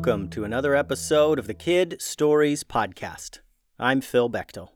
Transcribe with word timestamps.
welcome 0.00 0.30
to 0.30 0.44
another 0.44 0.74
episode 0.74 1.38
of 1.38 1.46
the 1.46 1.52
Kid 1.52 2.00
Stories 2.00 2.64
Podcast. 2.64 3.40
I'm 3.78 4.00
Phil 4.00 4.30
Bechtel. 4.30 4.70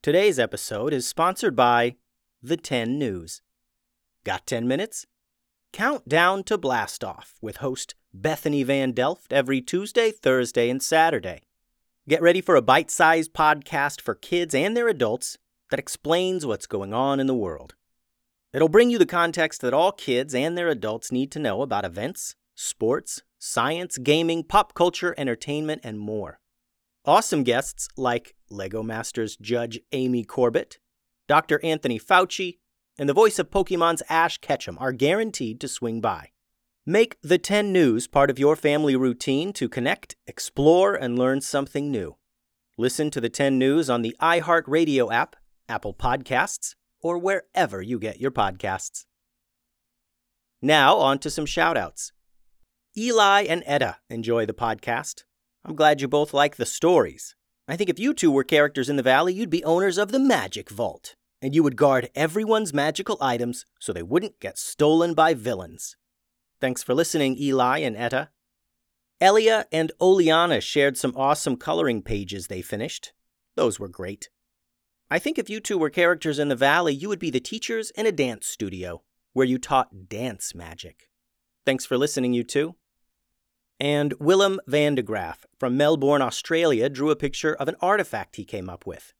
Today's 0.00 0.38
episode 0.38 0.94
is 0.94 1.06
sponsored 1.06 1.54
by 1.54 1.96
The 2.42 2.56
10 2.56 2.98
News. 2.98 3.42
Got 4.24 4.46
10 4.46 4.66
minutes? 4.66 5.04
Count 5.74 6.08
down 6.08 6.44
to 6.44 6.56
Blast 6.56 7.04
Off 7.04 7.34
with 7.42 7.58
host 7.58 7.94
Bethany 8.14 8.62
Van 8.62 8.92
Delft 8.92 9.34
every 9.34 9.60
Tuesday, 9.60 10.10
Thursday, 10.10 10.70
and 10.70 10.82
Saturday. 10.82 11.42
Get 12.08 12.22
ready 12.22 12.40
for 12.40 12.56
a 12.56 12.62
bite 12.62 12.90
sized 12.90 13.34
podcast 13.34 14.00
for 14.00 14.14
kids 14.14 14.54
and 14.54 14.74
their 14.74 14.88
adults 14.88 15.36
that 15.68 15.78
explains 15.78 16.46
what's 16.46 16.66
going 16.66 16.94
on 16.94 17.20
in 17.20 17.26
the 17.26 17.34
world. 17.34 17.74
It'll 18.54 18.70
bring 18.70 18.88
you 18.88 18.96
the 18.96 19.04
context 19.04 19.60
that 19.60 19.74
all 19.74 19.92
kids 19.92 20.34
and 20.34 20.56
their 20.56 20.68
adults 20.68 21.12
need 21.12 21.30
to 21.32 21.38
know 21.38 21.60
about 21.60 21.84
events, 21.84 22.34
sports, 22.54 23.20
science, 23.44 23.98
gaming, 23.98 24.44
pop 24.44 24.72
culture, 24.72 25.16
entertainment, 25.18 25.80
and 25.82 25.98
more. 25.98 26.38
Awesome 27.04 27.42
guests 27.42 27.88
like 27.96 28.36
LEGO 28.50 28.84
Masters 28.84 29.36
Judge 29.36 29.80
Amy 29.90 30.22
Corbett, 30.22 30.78
Dr. 31.26 31.58
Anthony 31.64 31.98
Fauci, 31.98 32.58
and 33.00 33.08
the 33.08 33.14
voice 33.14 33.40
of 33.40 33.50
Pokemon's 33.50 34.02
Ash 34.08 34.38
Ketchum 34.38 34.78
are 34.78 34.92
guaranteed 34.92 35.60
to 35.60 35.66
swing 35.66 36.00
by. 36.00 36.28
Make 36.86 37.20
the 37.20 37.36
10 37.36 37.72
News 37.72 38.06
part 38.06 38.30
of 38.30 38.38
your 38.38 38.54
family 38.54 38.94
routine 38.94 39.52
to 39.54 39.68
connect, 39.68 40.14
explore, 40.24 40.94
and 40.94 41.18
learn 41.18 41.40
something 41.40 41.90
new. 41.90 42.16
Listen 42.78 43.10
to 43.10 43.20
the 43.20 43.28
10 43.28 43.58
News 43.58 43.90
on 43.90 44.02
the 44.02 44.14
iHeartRadio 44.20 45.12
app, 45.12 45.34
Apple 45.68 45.94
Podcasts, 45.94 46.76
or 47.00 47.18
wherever 47.18 47.82
you 47.82 47.98
get 47.98 48.20
your 48.20 48.30
podcasts. 48.30 49.04
Now, 50.60 50.98
on 50.98 51.18
to 51.18 51.28
some 51.30 51.46
shoutouts. 51.46 52.12
Eli 52.94 53.44
and 53.44 53.62
Etta 53.64 53.96
enjoy 54.10 54.44
the 54.44 54.52
podcast. 54.52 55.24
I'm 55.64 55.74
glad 55.74 56.02
you 56.02 56.08
both 56.08 56.34
like 56.34 56.56
the 56.56 56.66
stories. 56.66 57.34
I 57.66 57.74
think 57.74 57.88
if 57.88 57.98
you 57.98 58.12
two 58.12 58.30
were 58.30 58.44
characters 58.44 58.90
in 58.90 58.96
the 58.96 59.02
Valley, 59.02 59.32
you'd 59.32 59.48
be 59.48 59.64
owners 59.64 59.96
of 59.96 60.12
the 60.12 60.18
Magic 60.18 60.68
Vault, 60.68 61.16
and 61.40 61.54
you 61.54 61.62
would 61.62 61.76
guard 61.76 62.10
everyone's 62.14 62.74
magical 62.74 63.16
items 63.18 63.64
so 63.80 63.94
they 63.94 64.02
wouldn't 64.02 64.40
get 64.40 64.58
stolen 64.58 65.14
by 65.14 65.32
villains. 65.32 65.96
Thanks 66.60 66.82
for 66.82 66.92
listening, 66.92 67.38
Eli 67.40 67.78
and 67.78 67.96
Etta. 67.96 68.28
Elia 69.22 69.64
and 69.72 69.90
Oleana 69.98 70.60
shared 70.60 70.98
some 70.98 71.14
awesome 71.16 71.56
coloring 71.56 72.02
pages 72.02 72.48
they 72.48 72.60
finished. 72.60 73.14
Those 73.56 73.80
were 73.80 73.88
great. 73.88 74.28
I 75.10 75.18
think 75.18 75.38
if 75.38 75.48
you 75.48 75.60
two 75.60 75.78
were 75.78 75.88
characters 75.88 76.38
in 76.38 76.48
the 76.48 76.56
Valley, 76.56 76.92
you 76.92 77.08
would 77.08 77.18
be 77.18 77.30
the 77.30 77.40
teachers 77.40 77.90
in 77.92 78.04
a 78.04 78.12
dance 78.12 78.46
studio 78.46 79.02
where 79.32 79.46
you 79.46 79.56
taught 79.56 80.10
dance 80.10 80.54
magic. 80.54 81.08
Thanks 81.64 81.86
for 81.86 81.96
listening, 81.96 82.34
you 82.34 82.44
two. 82.44 82.74
And 83.82 84.14
Willem 84.20 84.60
van 84.68 84.94
de 84.94 85.02
Graaf 85.02 85.44
from 85.58 85.76
Melbourne, 85.76 86.22
Australia, 86.22 86.88
drew 86.88 87.10
a 87.10 87.16
picture 87.16 87.52
of 87.52 87.66
an 87.66 87.74
artifact 87.80 88.36
he 88.36 88.44
came 88.44 88.70
up 88.70 88.86
with. 88.86 89.12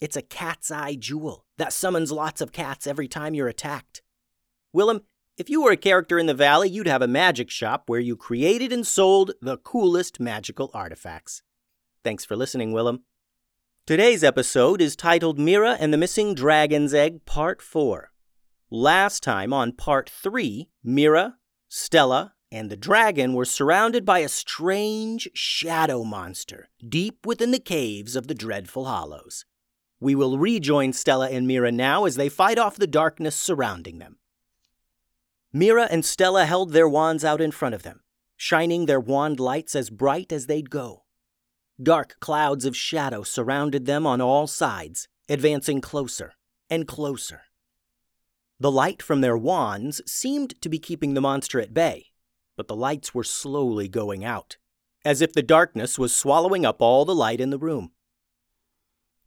It's 0.00 0.16
a 0.16 0.22
cat's 0.22 0.70
eye 0.70 0.94
jewel 0.94 1.44
that 1.58 1.74
summons 1.74 2.10
lots 2.10 2.40
of 2.40 2.50
cats 2.50 2.86
every 2.86 3.06
time 3.06 3.34
you're 3.34 3.48
attacked. 3.48 4.00
Willem, 4.72 5.02
if 5.36 5.50
you 5.50 5.60
were 5.60 5.72
a 5.72 5.76
character 5.76 6.18
in 6.18 6.24
the 6.24 6.32
Valley, 6.32 6.70
you'd 6.70 6.86
have 6.86 7.02
a 7.02 7.06
magic 7.06 7.50
shop 7.50 7.82
where 7.84 8.00
you 8.00 8.16
created 8.16 8.72
and 8.72 8.86
sold 8.86 9.32
the 9.42 9.58
coolest 9.58 10.18
magical 10.18 10.70
artifacts. 10.72 11.42
Thanks 12.02 12.24
for 12.24 12.34
listening, 12.34 12.72
Willem. 12.72 13.02
Today's 13.86 14.24
episode 14.24 14.80
is 14.80 14.96
titled 14.96 15.38
Mira 15.38 15.76
and 15.78 15.92
the 15.92 15.98
Missing 15.98 16.34
Dragon's 16.34 16.94
Egg, 16.94 17.26
Part 17.26 17.60
4. 17.60 18.10
Last 18.70 19.22
time 19.22 19.52
on 19.52 19.72
Part 19.72 20.08
3, 20.08 20.70
Mira, 20.82 21.36
Stella, 21.68 22.32
and 22.50 22.70
the 22.70 22.76
dragon 22.76 23.34
were 23.34 23.44
surrounded 23.44 24.04
by 24.04 24.20
a 24.20 24.28
strange 24.28 25.28
shadow 25.34 26.02
monster 26.02 26.68
deep 26.86 27.26
within 27.26 27.50
the 27.50 27.58
caves 27.58 28.16
of 28.16 28.26
the 28.26 28.34
dreadful 28.34 28.86
hollows. 28.86 29.44
We 30.00 30.14
will 30.14 30.38
rejoin 30.38 30.92
Stella 30.92 31.28
and 31.28 31.46
Mira 31.46 31.72
now 31.72 32.04
as 32.04 32.16
they 32.16 32.28
fight 32.28 32.58
off 32.58 32.76
the 32.76 32.86
darkness 32.86 33.36
surrounding 33.36 33.98
them. 33.98 34.18
Mira 35.52 35.88
and 35.90 36.04
Stella 36.04 36.44
held 36.44 36.72
their 36.72 36.88
wands 36.88 37.24
out 37.24 37.40
in 37.40 37.50
front 37.50 37.74
of 37.74 37.82
them, 37.82 38.00
shining 38.36 38.86
their 38.86 39.00
wand 39.00 39.40
lights 39.40 39.74
as 39.74 39.90
bright 39.90 40.32
as 40.32 40.46
they'd 40.46 40.70
go. 40.70 41.04
Dark 41.82 42.16
clouds 42.20 42.64
of 42.64 42.76
shadow 42.76 43.22
surrounded 43.22 43.86
them 43.86 44.06
on 44.06 44.20
all 44.20 44.46
sides, 44.46 45.08
advancing 45.28 45.80
closer 45.80 46.34
and 46.70 46.86
closer. 46.86 47.42
The 48.60 48.70
light 48.70 49.02
from 49.02 49.20
their 49.20 49.36
wands 49.36 50.00
seemed 50.06 50.60
to 50.62 50.68
be 50.68 50.78
keeping 50.78 51.14
the 51.14 51.20
monster 51.20 51.60
at 51.60 51.72
bay, 51.72 52.06
but 52.58 52.66
the 52.66 52.76
lights 52.76 53.14
were 53.14 53.22
slowly 53.22 53.88
going 53.88 54.24
out, 54.24 54.56
as 55.04 55.22
if 55.22 55.32
the 55.32 55.42
darkness 55.42 55.96
was 55.96 56.14
swallowing 56.14 56.66
up 56.66 56.82
all 56.82 57.04
the 57.04 57.14
light 57.14 57.40
in 57.40 57.50
the 57.50 57.58
room. 57.58 57.92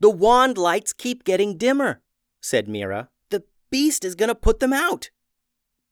The 0.01 0.09
wand 0.09 0.57
lights 0.57 0.91
keep 0.91 1.23
getting 1.23 1.57
dimmer, 1.57 2.01
said 2.41 2.67
Mira. 2.67 3.09
The 3.29 3.45
beast 3.69 4.03
is 4.03 4.15
going 4.15 4.27
to 4.27 4.35
put 4.35 4.59
them 4.59 4.73
out. 4.73 5.11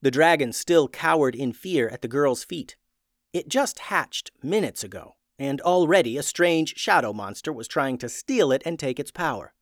The 0.01 0.11
dragon 0.11 0.51
still 0.51 0.89
cowered 0.89 1.33
in 1.33 1.53
fear 1.53 1.87
at 1.87 2.01
the 2.01 2.09
girl's 2.09 2.43
feet. 2.43 2.75
It 3.31 3.47
just 3.47 3.79
hatched 3.79 4.31
minutes 4.43 4.83
ago, 4.83 5.15
and 5.37 5.61
already 5.61 6.17
a 6.17 6.23
strange 6.23 6.77
shadow 6.77 7.13
monster 7.13 7.53
was 7.53 7.69
trying 7.69 7.97
to 7.99 8.09
steal 8.09 8.51
it 8.51 8.63
and 8.65 8.77
take 8.77 8.99
its 8.99 9.11
power. 9.11 9.53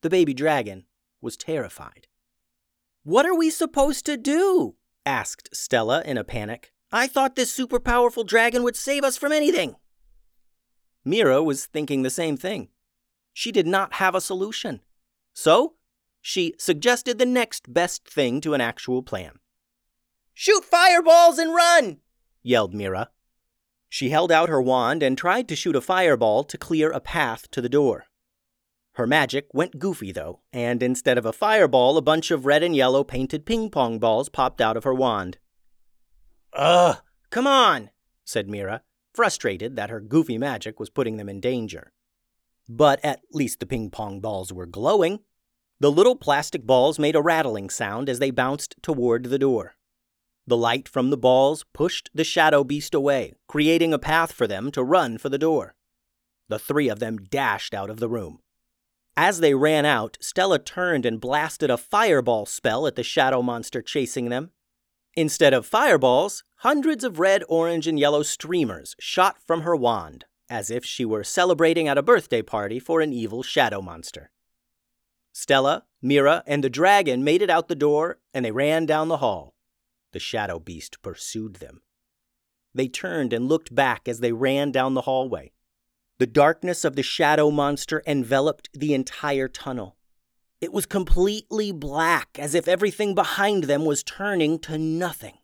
The 0.00 0.10
baby 0.10 0.32
dragon 0.32 0.86
was 1.20 1.36
terrified. 1.36 2.06
What 3.02 3.26
are 3.26 3.36
we 3.36 3.50
supposed 3.50 4.06
to 4.06 4.16
do? 4.16 4.76
asked 5.04 5.54
Stella 5.54 6.02
in 6.06 6.16
a 6.16 6.24
panic. 6.24 6.71
I 6.92 7.06
thought 7.06 7.36
this 7.36 7.50
super 7.50 7.80
powerful 7.80 8.22
dragon 8.22 8.62
would 8.62 8.76
save 8.76 9.02
us 9.02 9.16
from 9.16 9.32
anything. 9.32 9.76
Mira 11.04 11.42
was 11.42 11.64
thinking 11.64 12.02
the 12.02 12.10
same 12.10 12.36
thing. 12.36 12.68
She 13.32 13.50
did 13.50 13.66
not 13.66 13.94
have 13.94 14.14
a 14.14 14.20
solution. 14.20 14.80
So, 15.32 15.74
she 16.20 16.54
suggested 16.58 17.18
the 17.18 17.26
next 17.26 17.72
best 17.72 18.06
thing 18.06 18.40
to 18.42 18.54
an 18.54 18.60
actual 18.60 19.02
plan. 19.02 19.38
Shoot 20.34 20.64
fireballs 20.64 21.38
and 21.38 21.54
run! 21.54 21.98
yelled 22.42 22.74
Mira. 22.74 23.08
She 23.88 24.10
held 24.10 24.30
out 24.30 24.48
her 24.48 24.60
wand 24.60 25.02
and 25.02 25.18
tried 25.18 25.48
to 25.48 25.56
shoot 25.56 25.76
a 25.76 25.80
fireball 25.80 26.44
to 26.44 26.58
clear 26.58 26.90
a 26.90 27.00
path 27.00 27.50
to 27.50 27.60
the 27.60 27.68
door. 27.68 28.06
Her 28.92 29.06
magic 29.06 29.48
went 29.52 29.78
goofy, 29.78 30.12
though, 30.12 30.40
and 30.52 30.82
instead 30.82 31.16
of 31.16 31.24
a 31.24 31.32
fireball, 31.32 31.96
a 31.96 32.02
bunch 32.02 32.30
of 32.30 32.44
red 32.44 32.62
and 32.62 32.76
yellow 32.76 33.04
painted 33.04 33.46
ping 33.46 33.70
pong 33.70 33.98
balls 33.98 34.28
popped 34.28 34.60
out 34.60 34.76
of 34.76 34.84
her 34.84 34.94
wand. 34.94 35.38
Ugh, 36.54 36.98
come 37.30 37.46
on, 37.46 37.90
said 38.24 38.48
Mira, 38.48 38.82
frustrated 39.14 39.76
that 39.76 39.90
her 39.90 40.00
goofy 40.00 40.38
magic 40.38 40.78
was 40.78 40.90
putting 40.90 41.16
them 41.16 41.28
in 41.28 41.40
danger. 41.40 41.92
But 42.68 43.00
at 43.04 43.20
least 43.32 43.60
the 43.60 43.66
ping 43.66 43.90
pong 43.90 44.20
balls 44.20 44.52
were 44.52 44.66
glowing. 44.66 45.20
The 45.80 45.90
little 45.90 46.16
plastic 46.16 46.64
balls 46.64 46.98
made 46.98 47.16
a 47.16 47.22
rattling 47.22 47.70
sound 47.70 48.08
as 48.08 48.18
they 48.18 48.30
bounced 48.30 48.76
toward 48.82 49.24
the 49.24 49.38
door. 49.38 49.74
The 50.46 50.56
light 50.56 50.88
from 50.88 51.10
the 51.10 51.16
balls 51.16 51.64
pushed 51.72 52.10
the 52.14 52.24
shadow 52.24 52.64
beast 52.64 52.94
away, 52.94 53.34
creating 53.46 53.92
a 53.92 53.98
path 53.98 54.32
for 54.32 54.46
them 54.46 54.70
to 54.72 54.82
run 54.82 55.18
for 55.18 55.28
the 55.28 55.38
door. 55.38 55.74
The 56.48 56.58
three 56.58 56.88
of 56.88 56.98
them 56.98 57.18
dashed 57.18 57.74
out 57.74 57.90
of 57.90 58.00
the 58.00 58.08
room. 58.08 58.40
As 59.16 59.40
they 59.40 59.54
ran 59.54 59.84
out, 59.84 60.18
Stella 60.20 60.58
turned 60.58 61.04
and 61.04 61.20
blasted 61.20 61.70
a 61.70 61.76
fireball 61.76 62.46
spell 62.46 62.86
at 62.86 62.96
the 62.96 63.02
shadow 63.02 63.42
monster 63.42 63.82
chasing 63.82 64.30
them. 64.30 64.50
Instead 65.14 65.52
of 65.52 65.66
fireballs, 65.66 66.42
hundreds 66.56 67.04
of 67.04 67.18
red, 67.18 67.42
orange, 67.48 67.86
and 67.86 67.98
yellow 67.98 68.22
streamers 68.22 68.96
shot 68.98 69.36
from 69.46 69.60
her 69.60 69.76
wand, 69.76 70.24
as 70.48 70.70
if 70.70 70.84
she 70.84 71.04
were 71.04 71.24
celebrating 71.24 71.86
at 71.86 71.98
a 71.98 72.02
birthday 72.02 72.40
party 72.40 72.78
for 72.78 73.00
an 73.00 73.12
evil 73.12 73.42
shadow 73.42 73.82
monster. 73.82 74.30
Stella, 75.32 75.84
Mira, 76.00 76.42
and 76.46 76.62
the 76.62 76.70
dragon 76.70 77.24
made 77.24 77.42
it 77.42 77.50
out 77.50 77.68
the 77.68 77.74
door 77.74 78.18
and 78.34 78.44
they 78.44 78.52
ran 78.52 78.86
down 78.86 79.08
the 79.08 79.18
hall. 79.18 79.54
The 80.12 80.18
shadow 80.18 80.58
beast 80.58 81.00
pursued 81.02 81.56
them. 81.56 81.82
They 82.74 82.88
turned 82.88 83.32
and 83.32 83.48
looked 83.48 83.74
back 83.74 84.08
as 84.08 84.20
they 84.20 84.32
ran 84.32 84.72
down 84.72 84.94
the 84.94 85.02
hallway. 85.02 85.52
The 86.18 86.26
darkness 86.26 86.84
of 86.84 86.96
the 86.96 87.02
shadow 87.02 87.50
monster 87.50 88.02
enveloped 88.06 88.68
the 88.72 88.94
entire 88.94 89.48
tunnel. 89.48 89.96
It 90.62 90.72
was 90.72 90.86
completely 90.86 91.72
black, 91.72 92.38
as 92.38 92.54
if 92.54 92.68
everything 92.68 93.16
behind 93.16 93.64
them 93.64 93.84
was 93.84 94.04
turning 94.04 94.60
to 94.60 94.78
nothing. 94.78 95.38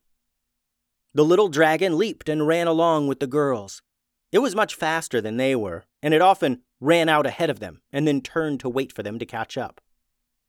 The 1.12 1.24
little 1.24 1.48
dragon 1.48 1.98
leaped 1.98 2.28
and 2.28 2.46
ran 2.46 2.68
along 2.68 3.08
with 3.08 3.18
the 3.18 3.26
girls. 3.26 3.82
It 4.30 4.38
was 4.38 4.54
much 4.54 4.76
faster 4.76 5.20
than 5.20 5.36
they 5.36 5.56
were, 5.56 5.86
and 6.04 6.14
it 6.14 6.22
often 6.22 6.62
ran 6.78 7.08
out 7.08 7.26
ahead 7.26 7.50
of 7.50 7.58
them 7.58 7.82
and 7.92 8.06
then 8.06 8.20
turned 8.20 8.60
to 8.60 8.68
wait 8.68 8.92
for 8.92 9.02
them 9.02 9.18
to 9.18 9.26
catch 9.26 9.58
up. 9.58 9.80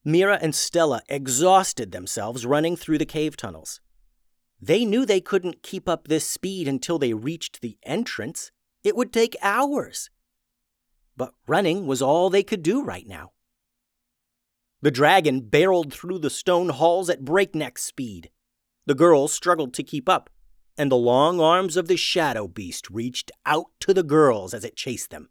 Mira 0.06 0.38
and 0.40 0.54
Stella 0.54 1.02
exhausted 1.10 1.92
themselves 1.92 2.46
running 2.46 2.76
through 2.76 3.00
the 3.00 3.08
cave 3.08 3.36
tunnels. 3.36 3.82
They 4.62 4.86
knew 4.86 5.04
they 5.04 5.20
couldn't 5.20 5.64
keep 5.64 5.90
up 5.90 6.08
this 6.08 6.28
speed 6.28 6.68
until 6.68 7.00
they 7.00 7.16
reached 7.16 7.62
the 7.62 7.80
entrance. 7.82 8.52
It 8.84 8.96
would 8.96 9.12
take 9.12 9.36
hours. 9.42 10.12
But 11.18 11.34
running 11.48 11.88
was 11.88 12.04
all 12.04 12.30
they 12.30 12.44
could 12.44 12.62
do 12.62 12.84
right 12.84 13.08
now. 13.08 13.32
The 14.82 14.92
dragon 14.92 15.42
barreled 15.42 15.94
through 15.94 16.20
the 16.20 16.30
stone 16.30 16.70
halls 16.70 17.10
at 17.10 17.26
breakneck 17.26 17.78
speed. 17.78 18.30
The 18.86 18.96
girls 18.96 19.34
struggled 19.34 19.74
to 19.74 19.84
keep 19.84 20.08
up, 20.08 20.30
and 20.78 20.90
the 20.90 20.96
long 20.96 21.42
arms 21.42 21.76
of 21.76 21.88
the 21.88 21.98
shadow 21.98 22.48
beast 22.48 22.90
reached 22.90 23.32
out 23.46 23.68
to 23.82 23.94
the 23.94 24.04
girls 24.04 24.54
as 24.54 24.64
it 24.64 24.78
chased 24.78 25.10
them. 25.10 25.30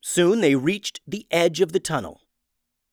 Soon 0.00 0.40
they 0.40 0.56
reached 0.56 1.00
the 1.06 1.26
edge 1.30 1.60
of 1.60 1.72
the 1.72 1.80
tunnel. 1.80 2.22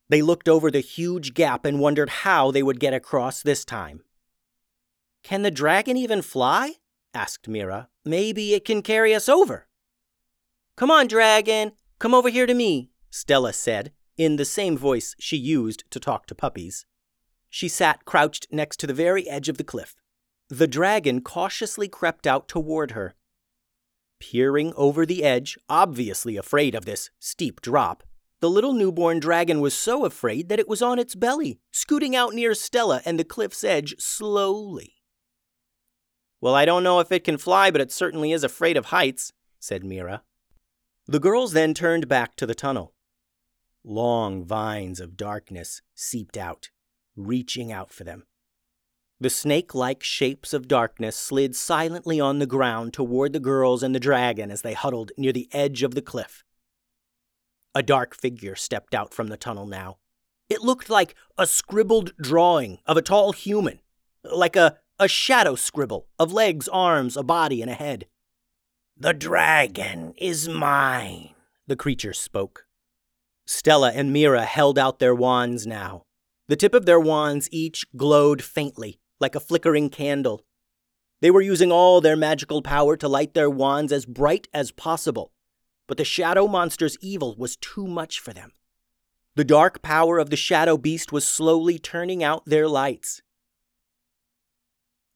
They 0.10 0.22
looked 0.22 0.48
over 0.48 0.70
the 0.70 0.80
huge 0.80 1.34
gap 1.34 1.66
and 1.66 1.80
wondered 1.80 2.10
how 2.10 2.52
they 2.52 2.62
would 2.62 2.80
get 2.80 2.94
across 2.94 3.42
this 3.42 3.66
time. 3.66 4.02
Can 5.24 5.42
the 5.42 5.52
dragon 5.52 5.98
even 5.98 6.22
fly? 6.22 6.76
asked 7.14 7.48
Mira. 7.48 7.90
Maybe 8.06 8.54
it 8.54 8.64
can 8.64 8.82
carry 8.82 9.14
us 9.14 9.28
over. 9.28 9.68
Come 10.76 10.92
on, 10.92 11.08
dragon, 11.08 11.72
come 11.98 12.14
over 12.14 12.30
here 12.30 12.46
to 12.46 12.54
me, 12.54 12.92
Stella 13.10 13.52
said, 13.52 13.92
in 14.18 14.36
the 14.36 14.46
same 14.46 14.78
voice 14.78 15.16
she 15.20 15.38
used 15.38 15.84
to 15.92 16.00
talk 16.00 16.26
to 16.28 16.36
puppies. 16.36 16.86
She 17.50 17.68
sat 17.68 18.06
crouched 18.06 18.48
next 18.52 18.78
to 18.80 18.88
the 18.88 18.94
very 18.94 19.30
edge 19.30 19.50
of 19.50 19.58
the 19.58 19.64
cliff. 19.64 19.96
The 20.50 20.68
dragon 20.68 21.22
cautiously 21.22 21.88
crept 21.88 22.26
out 22.26 22.48
toward 22.48 22.92
her. 22.92 23.16
Peering 24.20 24.74
over 24.76 25.06
the 25.06 25.24
edge, 25.24 25.58
obviously 25.70 26.38
afraid 26.38 26.74
of 26.74 26.86
this 26.86 27.10
steep 27.20 27.62
drop, 27.62 28.04
the 28.40 28.50
little 28.50 28.74
newborn 28.74 29.20
dragon 29.20 29.62
was 29.62 29.74
so 29.74 30.06
afraid 30.06 30.50
that 30.50 30.60
it 30.60 30.68
was 30.68 30.82
on 30.82 31.00
its 31.00 31.16
belly, 31.16 31.60
scooting 31.72 32.16
out 32.16 32.34
near 32.34 32.54
Stella 32.54 33.02
and 33.06 33.20
the 33.20 33.24
cliff's 33.24 33.64
edge 33.64 33.96
slowly. 34.00 34.94
Well, 36.40 36.54
I 36.54 36.66
don't 36.66 36.84
know 36.84 37.00
if 37.00 37.12
it 37.12 37.24
can 37.24 37.38
fly, 37.38 37.72
but 37.72 37.82
it 37.82 37.92
certainly 37.92 38.32
is 38.32 38.44
afraid 38.44 38.78
of 38.78 38.88
heights, 38.88 39.34
said 39.60 39.84
Mira. 39.84 40.22
The 41.08 41.20
girls 41.20 41.54
then 41.54 41.74
turned 41.74 42.08
back 42.08 42.36
to 42.36 42.46
the 42.46 42.54
tunnel. 42.54 42.94
Long 43.90 44.44
vines 44.44 45.00
of 45.00 45.16
darkness 45.16 45.82
seeped 45.96 46.36
out, 46.36 46.72
reaching 47.16 47.72
out 47.72 47.94
for 47.94 48.04
them. 48.04 48.26
The 49.22 49.30
snake 49.30 49.74
like 49.74 50.04
shapes 50.04 50.52
of 50.52 50.68
darkness 50.68 51.16
slid 51.16 51.56
silently 51.56 52.20
on 52.20 52.40
the 52.40 52.46
ground 52.46 52.92
toward 52.92 53.32
the 53.32 53.40
girls 53.40 53.84
and 53.84 53.96
the 53.96 54.00
dragon 54.02 54.52
as 54.52 54.62
they 54.62 54.74
huddled 54.74 55.14
near 55.18 55.32
the 55.32 55.48
edge 55.54 55.84
of 55.84 55.96
the 55.96 56.02
cliff. 56.02 56.44
A 57.74 57.82
dark 57.82 58.14
figure 58.14 58.58
stepped 58.58 58.94
out 58.94 59.14
from 59.14 59.28
the 59.28 59.38
tunnel 59.38 59.66
now. 59.66 60.00
It 60.50 60.62
looked 60.62 60.90
like 60.90 61.16
a 61.38 61.48
scribbled 61.48 62.12
drawing 62.18 62.80
of 62.86 62.98
a 62.98 63.02
tall 63.02 63.32
human, 63.32 63.80
like 64.22 64.58
a, 64.58 64.80
a 65.00 65.08
shadow 65.08 65.56
scribble 65.56 66.10
of 66.20 66.34
legs, 66.34 66.68
arms, 66.68 67.16
a 67.16 67.24
body, 67.24 67.62
and 67.62 67.72
a 67.72 67.76
head. 67.76 68.08
The 68.98 69.14
dragon 69.14 70.14
is 70.18 70.50
mine, 70.50 71.36
the 71.68 71.78
creature 71.78 72.12
spoke. 72.12 72.67
Stella 73.48 73.92
and 73.94 74.12
Mira 74.12 74.44
held 74.44 74.78
out 74.78 75.00
their 75.00 75.16
wands 75.16 75.66
now. 75.66 76.04
The 76.50 76.58
tip 76.58 76.74
of 76.74 76.86
their 76.86 77.00
wands 77.00 77.48
each 77.52 77.86
glowed 77.96 78.42
faintly, 78.44 79.00
like 79.20 79.36
a 79.36 79.40
flickering 79.40 79.90
candle. 79.90 80.44
They 81.22 81.32
were 81.32 81.42
using 81.42 81.72
all 81.72 82.02
their 82.02 82.18
magical 82.18 82.62
power 82.62 82.98
to 82.98 83.08
light 83.08 83.34
their 83.34 83.50
wands 83.50 83.92
as 83.92 84.06
bright 84.06 84.48
as 84.54 84.72
possible, 84.72 85.32
but 85.88 85.98
the 85.98 86.06
shadow 86.06 86.48
monster's 86.48 86.98
evil 87.02 87.36
was 87.38 87.56
too 87.56 87.88
much 87.88 88.20
for 88.20 88.34
them. 88.34 88.52
The 89.36 89.46
dark 89.46 89.82
power 89.82 90.20
of 90.20 90.30
the 90.30 90.36
shadow 90.36 90.78
beast 90.78 91.12
was 91.12 91.26
slowly 91.26 91.80
turning 91.80 92.24
out 92.24 92.46
their 92.46 92.68
lights. 92.68 93.22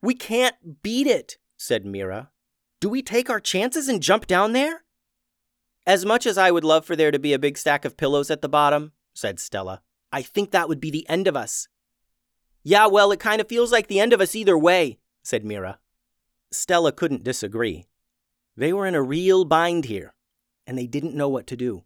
We 0.01 0.15
can't 0.15 0.81
beat 0.81 1.07
it, 1.07 1.37
said 1.57 1.85
Mira. 1.85 2.31
Do 2.79 2.89
we 2.89 3.01
take 3.01 3.29
our 3.29 3.39
chances 3.39 3.87
and 3.87 4.01
jump 4.01 4.25
down 4.25 4.53
there? 4.53 4.83
As 5.85 6.05
much 6.05 6.25
as 6.27 6.37
I 6.37 6.51
would 6.51 6.63
love 6.63 6.85
for 6.85 6.95
there 6.95 7.11
to 7.11 7.19
be 7.19 7.33
a 7.33 7.39
big 7.39 7.57
stack 7.57 7.85
of 7.85 7.97
pillows 7.97 8.29
at 8.29 8.41
the 8.41 8.49
bottom, 8.49 8.91
said 9.13 9.39
Stella, 9.39 9.81
I 10.11 10.21
think 10.21 10.51
that 10.51 10.69
would 10.69 10.79
be 10.79 10.91
the 10.91 11.07
end 11.09 11.27
of 11.27 11.35
us. 11.35 11.67
Yeah, 12.63 12.85
well, 12.85 13.11
it 13.11 13.19
kind 13.19 13.41
of 13.41 13.49
feels 13.49 13.71
like 13.71 13.87
the 13.87 13.99
end 13.99 14.13
of 14.13 14.21
us 14.21 14.35
either 14.35 14.57
way, 14.57 14.99
said 15.23 15.43
Mira. 15.43 15.79
Stella 16.51 16.91
couldn't 16.91 17.23
disagree. 17.23 17.87
They 18.55 18.73
were 18.73 18.85
in 18.85 18.93
a 18.93 19.01
real 19.01 19.45
bind 19.45 19.85
here, 19.85 20.13
and 20.67 20.77
they 20.77 20.85
didn't 20.85 21.15
know 21.15 21.29
what 21.29 21.47
to 21.47 21.55
do. 21.55 21.85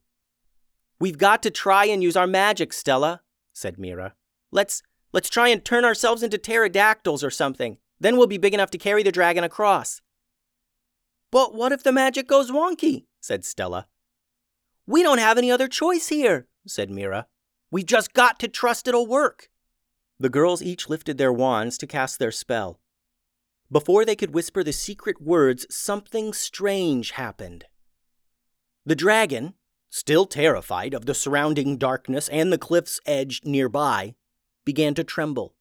We've 0.99 1.17
got 1.17 1.41
to 1.43 1.51
try 1.51 1.85
and 1.85 2.03
use 2.03 2.17
our 2.17 2.27
magic, 2.27 2.73
Stella, 2.73 3.21
said 3.53 3.77
Mira. 3.77 4.15
Let's 4.51 4.81
let's 5.13 5.29
try 5.29 5.49
and 5.49 5.63
turn 5.63 5.85
ourselves 5.85 6.23
into 6.23 6.37
pterodactyls 6.37 7.23
or 7.23 7.29
something. 7.29 7.77
Then 7.99 8.17
we'll 8.17 8.27
be 8.27 8.37
big 8.37 8.53
enough 8.53 8.71
to 8.71 8.77
carry 8.77 9.03
the 9.03 9.11
dragon 9.11 9.43
across. 9.43 10.01
But 11.31 11.53
what 11.53 11.71
if 11.71 11.83
the 11.83 11.91
magic 11.91 12.27
goes 12.27 12.51
wonky? 12.51 13.05
Said 13.25 13.43
Stella. 13.43 13.87
We 14.85 15.01
don't 15.01 15.17
have 15.17 15.37
any 15.37 15.49
other 15.51 15.67
choice 15.67 16.09
here, 16.09 16.47
said 16.67 16.91
Mira. 16.91 17.27
We've 17.71 17.85
just 17.85 18.13
got 18.13 18.39
to 18.39 18.47
trust 18.47 18.87
it'll 18.87 19.07
work. 19.07 19.49
The 20.19 20.29
girls 20.29 20.61
each 20.61 20.87
lifted 20.87 21.17
their 21.17 21.33
wands 21.33 21.77
to 21.79 21.87
cast 21.87 22.19
their 22.19 22.31
spell. 22.31 22.79
Before 23.71 24.05
they 24.05 24.15
could 24.15 24.33
whisper 24.33 24.63
the 24.63 24.71
secret 24.71 25.19
words, 25.19 25.65
something 25.75 26.33
strange 26.33 27.11
happened. 27.11 27.65
The 28.85 28.95
dragon, 28.95 29.55
still 29.89 30.27
terrified 30.27 30.93
of 30.93 31.07
the 31.07 31.15
surrounding 31.15 31.77
darkness 31.77 32.29
and 32.29 32.53
the 32.53 32.59
cliff's 32.59 32.99
edge 33.07 33.41
nearby, 33.43 34.13
began 34.63 34.93
to 34.93 35.03
tremble. 35.03 35.55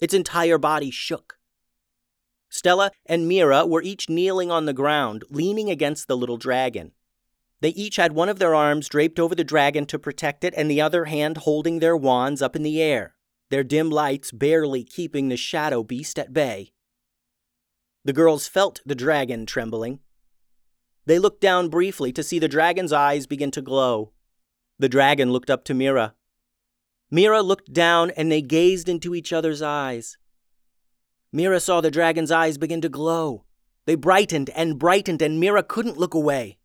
Its 0.00 0.14
entire 0.14 0.56
body 0.56 0.90
shook. 0.90 1.39
Stella 2.50 2.90
and 3.06 3.26
Mira 3.26 3.64
were 3.64 3.82
each 3.82 4.08
kneeling 4.10 4.50
on 4.50 4.66
the 4.66 4.72
ground, 4.72 5.24
leaning 5.30 5.70
against 5.70 6.08
the 6.08 6.16
little 6.16 6.36
dragon. 6.36 6.92
They 7.60 7.70
each 7.70 7.96
had 7.96 8.12
one 8.12 8.28
of 8.28 8.38
their 8.38 8.54
arms 8.54 8.88
draped 8.88 9.18
over 9.18 9.34
the 9.34 9.44
dragon 9.44 9.86
to 9.86 9.98
protect 9.98 10.44
it, 10.44 10.52
and 10.56 10.70
the 10.70 10.80
other 10.80 11.06
hand 11.06 11.38
holding 11.38 11.78
their 11.78 11.96
wands 11.96 12.42
up 12.42 12.54
in 12.56 12.62
the 12.62 12.82
air 12.82 13.14
their 13.50 13.64
dim 13.64 13.90
lights 13.90 14.30
barely 14.30 14.84
keeping 14.84 15.28
the 15.28 15.36
shadow 15.36 15.82
beast 15.82 16.18
at 16.18 16.32
bay. 16.32 16.72
The 18.04 18.12
girls 18.12 18.46
felt 18.46 18.80
the 18.86 18.94
dragon 18.94 19.44
trembling. 19.44 19.98
They 21.04 21.18
looked 21.18 21.40
down 21.40 21.68
briefly 21.68 22.12
to 22.12 22.22
see 22.22 22.38
the 22.38 22.48
dragon's 22.48 22.92
eyes 22.92 23.26
begin 23.26 23.50
to 23.50 23.60
glow. 23.60 24.12
The 24.78 24.88
dragon 24.88 25.32
looked 25.32 25.50
up 25.50 25.64
to 25.64 25.74
Mira. 25.74 26.14
Mira 27.10 27.42
looked 27.42 27.72
down 27.72 28.10
and 28.12 28.30
they 28.30 28.40
gazed 28.40 28.88
into 28.88 29.14
each 29.14 29.32
other's 29.32 29.60
eyes. 29.60 30.16
Mira 31.32 31.60
saw 31.60 31.80
the 31.80 31.90
dragon's 31.90 32.30
eyes 32.30 32.58
begin 32.58 32.80
to 32.80 32.88
glow. 32.88 33.44
They 33.86 33.94
brightened 33.94 34.50
and 34.50 34.78
brightened, 34.78 35.22
and 35.22 35.38
Mira 35.38 35.62
couldn't 35.62 35.98
look 35.98 36.14
away. 36.14 36.58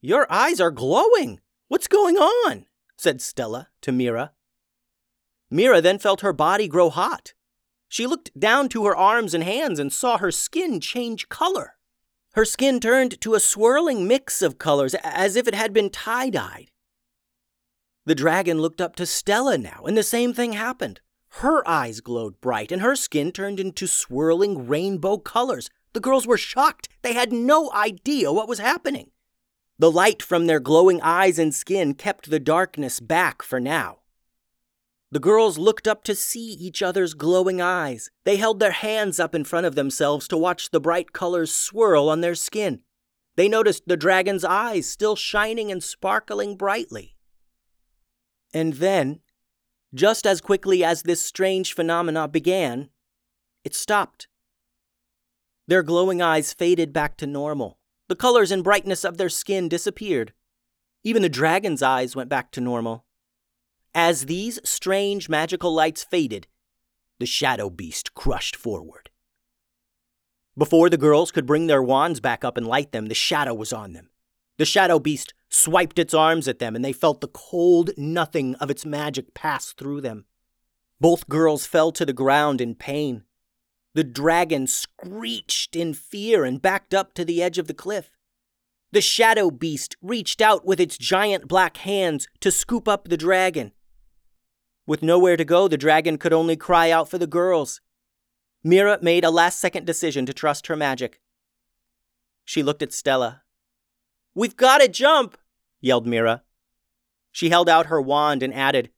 Your 0.00 0.30
eyes 0.32 0.60
are 0.60 0.70
glowing. 0.70 1.40
What's 1.68 1.88
going 1.88 2.16
on? 2.16 2.66
said 2.96 3.20
Stella 3.20 3.68
to 3.82 3.92
Mira. 3.92 4.32
Mira 5.50 5.80
then 5.80 5.98
felt 5.98 6.20
her 6.20 6.32
body 6.32 6.68
grow 6.68 6.90
hot. 6.90 7.34
She 7.88 8.06
looked 8.06 8.38
down 8.38 8.68
to 8.70 8.86
her 8.86 8.94
arms 8.94 9.34
and 9.34 9.42
hands 9.42 9.78
and 9.78 9.92
saw 9.92 10.18
her 10.18 10.30
skin 10.30 10.80
change 10.80 11.28
color. 11.28 11.74
Her 12.34 12.44
skin 12.44 12.78
turned 12.78 13.20
to 13.22 13.34
a 13.34 13.40
swirling 13.40 14.06
mix 14.06 14.42
of 14.42 14.58
colors 14.58 14.94
as 15.02 15.34
if 15.34 15.48
it 15.48 15.54
had 15.54 15.72
been 15.72 15.90
tie 15.90 16.30
dyed. 16.30 16.70
The 18.06 18.14
dragon 18.14 18.60
looked 18.60 18.80
up 18.80 18.94
to 18.96 19.06
Stella 19.06 19.58
now, 19.58 19.82
and 19.86 19.96
the 19.96 20.02
same 20.02 20.32
thing 20.32 20.52
happened. 20.52 21.00
Her 21.34 21.66
eyes 21.66 22.00
glowed 22.00 22.40
bright, 22.40 22.72
and 22.72 22.82
her 22.82 22.96
skin 22.96 23.32
turned 23.32 23.60
into 23.60 23.86
swirling 23.86 24.66
rainbow 24.66 25.18
colors. 25.18 25.70
The 25.92 26.00
girls 26.00 26.26
were 26.26 26.36
shocked. 26.36 26.88
They 27.02 27.14
had 27.14 27.32
no 27.32 27.72
idea 27.72 28.32
what 28.32 28.48
was 28.48 28.58
happening. 28.58 29.10
The 29.78 29.90
light 29.90 30.22
from 30.22 30.46
their 30.46 30.60
glowing 30.60 31.00
eyes 31.00 31.38
and 31.38 31.54
skin 31.54 31.94
kept 31.94 32.28
the 32.28 32.40
darkness 32.40 33.00
back 33.00 33.42
for 33.42 33.58
now. 33.58 34.00
The 35.12 35.18
girls 35.18 35.58
looked 35.58 35.88
up 35.88 36.04
to 36.04 36.14
see 36.14 36.52
each 36.52 36.82
other's 36.82 37.14
glowing 37.14 37.60
eyes. 37.60 38.10
They 38.24 38.36
held 38.36 38.60
their 38.60 38.70
hands 38.70 39.18
up 39.18 39.34
in 39.34 39.44
front 39.44 39.66
of 39.66 39.74
themselves 39.74 40.28
to 40.28 40.36
watch 40.36 40.70
the 40.70 40.80
bright 40.80 41.12
colors 41.12 41.54
swirl 41.54 42.08
on 42.08 42.20
their 42.20 42.34
skin. 42.34 42.82
They 43.36 43.48
noticed 43.48 43.84
the 43.86 43.96
dragon's 43.96 44.44
eyes 44.44 44.88
still 44.88 45.16
shining 45.16 45.72
and 45.72 45.82
sparkling 45.82 46.56
brightly. 46.56 47.16
And 48.52 48.74
then, 48.74 49.20
just 49.94 50.26
as 50.26 50.40
quickly 50.40 50.84
as 50.84 51.02
this 51.02 51.24
strange 51.24 51.74
phenomena 51.74 52.28
began, 52.28 52.90
it 53.64 53.74
stopped. 53.74 54.28
Their 55.66 55.82
glowing 55.82 56.22
eyes 56.22 56.52
faded 56.52 56.92
back 56.92 57.16
to 57.18 57.26
normal. 57.26 57.78
The 58.08 58.16
colors 58.16 58.50
and 58.50 58.64
brightness 58.64 59.04
of 59.04 59.18
their 59.18 59.28
skin 59.28 59.68
disappeared. 59.68 60.32
Even 61.04 61.22
the 61.22 61.28
dragon's 61.28 61.82
eyes 61.82 62.16
went 62.16 62.28
back 62.28 62.50
to 62.52 62.60
normal. 62.60 63.04
As 63.94 64.26
these 64.26 64.58
strange 64.64 65.28
magical 65.28 65.72
lights 65.72 66.04
faded, 66.04 66.46
the 67.18 67.26
shadow 67.26 67.70
beast 67.70 68.14
crushed 68.14 68.56
forward. 68.56 69.10
Before 70.56 70.90
the 70.90 70.96
girls 70.96 71.30
could 71.30 71.46
bring 71.46 71.66
their 71.66 71.82
wands 71.82 72.20
back 72.20 72.44
up 72.44 72.56
and 72.56 72.66
light 72.66 72.92
them, 72.92 73.06
the 73.06 73.14
shadow 73.14 73.54
was 73.54 73.72
on 73.72 73.92
them. 73.92 74.10
The 74.58 74.64
shadow 74.64 74.98
beast 74.98 75.32
swiped 75.50 75.98
its 75.98 76.14
arms 76.14 76.48
at 76.48 76.60
them, 76.60 76.74
and 76.74 76.84
they 76.84 76.92
felt 76.92 77.20
the 77.20 77.28
cold 77.28 77.90
nothing 77.96 78.54
of 78.56 78.70
its 78.70 78.86
magic 78.86 79.34
pass 79.34 79.72
through 79.72 80.00
them. 80.00 80.24
Both 81.00 81.28
girls 81.28 81.66
fell 81.66 81.92
to 81.92 82.06
the 82.06 82.12
ground 82.12 82.60
in 82.60 82.74
pain. 82.74 83.24
The 83.94 84.04
dragon 84.04 84.66
screeched 84.66 85.74
in 85.74 85.94
fear 85.94 86.44
and 86.44 86.62
backed 86.62 86.94
up 86.94 87.12
to 87.14 87.24
the 87.24 87.42
edge 87.42 87.58
of 87.58 87.66
the 87.66 87.74
cliff. 87.74 88.10
The 88.92 89.00
shadow 89.00 89.50
beast 89.50 89.96
reached 90.00 90.40
out 90.40 90.64
with 90.64 90.80
its 90.80 90.96
giant 90.96 91.48
black 91.48 91.78
hands 91.78 92.28
to 92.40 92.50
scoop 92.50 92.86
up 92.86 93.08
the 93.08 93.16
dragon. 93.16 93.72
With 94.86 95.02
nowhere 95.02 95.36
to 95.36 95.44
go, 95.44 95.68
the 95.68 95.78
dragon 95.78 96.18
could 96.18 96.32
only 96.32 96.56
cry 96.56 96.90
out 96.90 97.08
for 97.08 97.18
the 97.18 97.26
girls. 97.26 97.80
Mira 98.62 98.98
made 99.00 99.24
a 99.24 99.30
last 99.30 99.60
second 99.60 99.86
decision 99.86 100.26
to 100.26 100.34
trust 100.34 100.66
her 100.66 100.76
magic. 100.76 101.20
She 102.44 102.62
looked 102.62 102.82
at 102.82 102.92
Stella. 102.92 103.42
We've 104.34 104.56
got 104.56 104.78
to 104.78 104.88
jump, 104.88 105.36
yelled 105.80 106.06
Mira. 106.06 106.42
She 107.32 107.50
held 107.50 107.68
out 107.68 107.86
her 107.86 108.00
wand 108.00 108.42
and 108.42 108.54
added, 108.54 108.90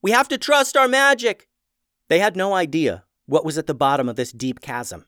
We 0.00 0.10
have 0.12 0.28
to 0.28 0.38
trust 0.38 0.76
our 0.76 0.88
magic. 0.88 1.48
They 2.08 2.18
had 2.18 2.36
no 2.36 2.54
idea 2.54 3.04
what 3.26 3.44
was 3.44 3.58
at 3.58 3.66
the 3.66 3.74
bottom 3.74 4.08
of 4.08 4.16
this 4.16 4.32
deep 4.32 4.60
chasm, 4.60 5.06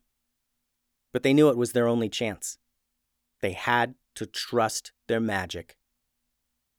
but 1.13 1.23
they 1.23 1.35
knew 1.35 1.49
it 1.49 1.57
was 1.57 1.73
their 1.73 1.89
only 1.89 2.09
chance. 2.09 2.59
They 3.41 3.53
had 3.53 3.95
to 4.15 4.27
trust 4.27 4.93
their 5.07 5.21
magic. 5.21 5.77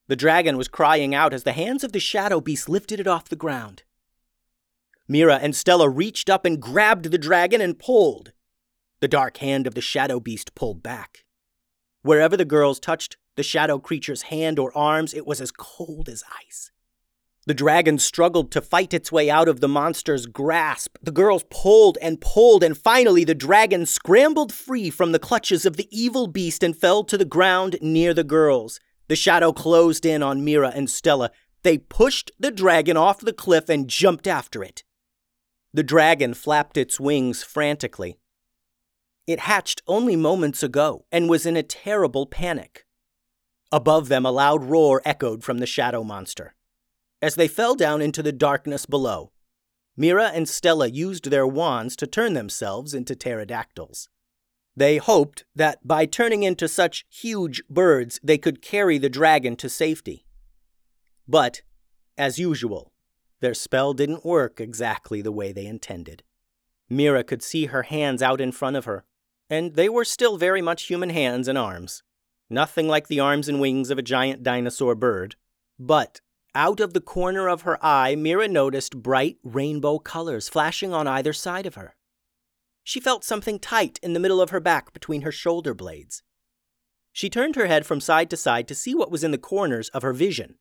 The 0.07 0.15
dragon 0.15 0.57
was 0.57 0.67
crying 0.67 1.13
out 1.13 1.33
as 1.33 1.43
the 1.43 1.51
hands 1.51 1.83
of 1.83 1.91
the 1.91 1.99
shadow 1.99 2.39
beast 2.39 2.69
lifted 2.69 2.99
it 2.99 3.07
off 3.07 3.29
the 3.29 3.35
ground. 3.35 3.83
Mira 5.07 5.35
and 5.35 5.55
Stella 5.55 5.89
reached 5.89 6.29
up 6.29 6.45
and 6.45 6.61
grabbed 6.61 7.11
the 7.11 7.17
dragon 7.17 7.61
and 7.61 7.77
pulled. 7.77 8.31
The 9.01 9.07
dark 9.07 9.37
hand 9.37 9.67
of 9.67 9.75
the 9.75 9.81
shadow 9.81 10.19
beast 10.19 10.55
pulled 10.55 10.81
back. 10.81 11.24
Wherever 12.05 12.37
the 12.37 12.45
girls 12.45 12.79
touched 12.79 13.17
the 13.35 13.41
shadow 13.41 13.79
creature's 13.79 14.21
hand 14.21 14.59
or 14.59 14.71
arms, 14.77 15.11
it 15.11 15.25
was 15.25 15.41
as 15.41 15.49
cold 15.49 16.07
as 16.07 16.23
ice. 16.45 16.69
The 17.47 17.55
dragon 17.55 17.97
struggled 17.97 18.51
to 18.51 18.61
fight 18.61 18.93
its 18.93 19.11
way 19.11 19.27
out 19.27 19.47
of 19.47 19.59
the 19.59 19.67
monster's 19.67 20.27
grasp. 20.27 20.99
The 21.01 21.11
girls 21.11 21.45
pulled 21.49 21.97
and 22.03 22.21
pulled, 22.21 22.63
and 22.63 22.77
finally 22.77 23.23
the 23.23 23.33
dragon 23.33 23.87
scrambled 23.87 24.53
free 24.53 24.91
from 24.91 25.13
the 25.13 25.19
clutches 25.19 25.65
of 25.65 25.77
the 25.77 25.87
evil 25.89 26.27
beast 26.27 26.61
and 26.61 26.77
fell 26.77 27.03
to 27.05 27.17
the 27.17 27.25
ground 27.25 27.79
near 27.81 28.13
the 28.13 28.23
girls. 28.23 28.79
The 29.07 29.15
shadow 29.15 29.51
closed 29.51 30.05
in 30.05 30.21
on 30.21 30.45
Mira 30.45 30.71
and 30.75 30.87
Stella. 30.87 31.31
They 31.63 31.79
pushed 31.79 32.29
the 32.39 32.51
dragon 32.51 32.97
off 32.97 33.19
the 33.19 33.33
cliff 33.33 33.67
and 33.67 33.87
jumped 33.87 34.27
after 34.27 34.63
it. 34.63 34.83
The 35.73 35.81
dragon 35.81 36.35
flapped 36.35 36.77
its 36.77 36.99
wings 36.99 37.41
frantically. 37.41 38.19
It 39.27 39.39
hatched 39.39 39.81
only 39.87 40.15
moments 40.15 40.61
ago 40.61 41.05
and 41.11 41.29
was 41.29 41.45
in 41.45 41.57
a 41.57 41.63
terrible 41.63 42.27
panic. 42.27 42.85
Above 43.71 44.07
them, 44.07 44.25
a 44.25 44.31
loud 44.31 44.63
roar 44.63 45.01
echoed 45.03 45.43
from 45.43 45.57
the 45.57 45.65
shadow 45.65 46.03
monster. 46.03 46.55
As 47.21 47.35
they 47.35 47.47
fell 47.47 47.75
down 47.75 48.01
into 48.01 48.21
the 48.21 48.31
darkness 48.31 48.85
below, 48.85 49.31
Mira 49.97 50.29
and 50.33 50.47
Stella 50.47 50.87
used 50.87 51.29
their 51.29 51.47
wands 51.47 51.95
to 51.95 52.07
turn 52.07 52.33
themselves 52.33 52.93
into 52.93 53.15
pterodactyls. 53.15 54.09
They 54.75 54.97
hoped 54.97 55.45
that 55.55 55.87
by 55.87 56.05
turning 56.05 56.43
into 56.43 56.67
such 56.67 57.05
huge 57.09 57.63
birds, 57.69 58.19
they 58.21 58.37
could 58.37 58.61
carry 58.61 58.97
the 58.97 59.09
dragon 59.09 59.55
to 59.55 59.69
safety. 59.69 60.25
But, 61.27 61.61
as 62.17 62.37
usual, 62.37 62.91
their 63.39 63.53
spell 63.53 63.93
didn't 63.93 64.25
work 64.25 64.59
exactly 64.59 65.21
the 65.21 65.31
way 65.31 65.51
they 65.51 65.65
intended. 65.65 66.23
Mira 66.89 67.23
could 67.23 67.41
see 67.41 67.67
her 67.67 67.83
hands 67.83 68.21
out 68.21 68.41
in 68.41 68.51
front 68.51 68.75
of 68.75 68.85
her, 68.85 69.05
and 69.49 69.75
they 69.75 69.89
were 69.89 70.05
still 70.05 70.37
very 70.37 70.61
much 70.61 70.83
human 70.83 71.09
hands 71.09 71.47
and 71.47 71.57
arms. 71.57 72.03
Nothing 72.49 72.87
like 72.87 73.07
the 73.07 73.19
arms 73.19 73.47
and 73.47 73.59
wings 73.59 73.89
of 73.89 73.97
a 73.97 74.03
giant 74.03 74.43
dinosaur 74.43 74.95
bird. 74.95 75.35
But 75.79 76.21
out 76.53 76.79
of 76.79 76.93
the 76.93 77.01
corner 77.01 77.49
of 77.49 77.63
her 77.63 77.83
eye, 77.83 78.15
Mira 78.15 78.47
noticed 78.47 79.01
bright 79.01 79.37
rainbow 79.43 79.99
colors 79.99 80.47
flashing 80.47 80.93
on 80.93 81.07
either 81.07 81.33
side 81.33 81.65
of 81.65 81.75
her. 81.75 81.95
She 82.83 82.99
felt 82.99 83.23
something 83.23 83.59
tight 83.59 83.99
in 84.03 84.13
the 84.13 84.19
middle 84.19 84.39
of 84.39 84.51
her 84.51 84.59
back 84.59 84.93
between 84.93 85.23
her 85.23 85.31
shoulder 85.31 85.73
blades. 85.73 86.23
She 87.11 87.29
turned 87.29 87.55
her 87.55 87.65
head 87.65 87.85
from 87.85 87.99
side 87.99 88.29
to 88.29 88.37
side 88.37 88.67
to 88.67 88.75
see 88.75 88.93
what 88.93 89.11
was 89.11 89.23
in 89.23 89.31
the 89.31 89.37
corners 89.37 89.89
of 89.89 90.03
her 90.03 90.13
vision. 90.13 90.55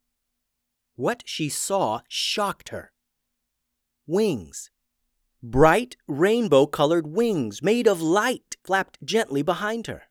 What 0.97 1.23
she 1.27 1.49
saw 1.49 2.01
shocked 2.09 2.71
her. 2.71 2.93
Wings. 4.07 4.71
Bright 5.47 5.99
rainbow 6.09 6.65
colored 6.65 7.07
wings 7.07 7.63
made 7.63 7.87
of 7.87 8.01
light 8.01 8.57
flapped 8.65 8.97
gently 9.05 9.43
behind 9.43 9.89
her. 9.89 10.05